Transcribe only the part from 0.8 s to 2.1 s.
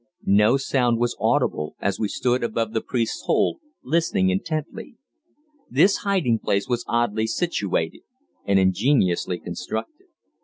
was audible as we